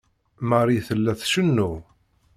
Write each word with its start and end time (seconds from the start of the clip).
Marie 0.49 0.81
tella 0.87 1.13
tcennu. 1.21 1.71